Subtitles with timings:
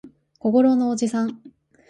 [0.39, 1.39] 小五郎のおじさん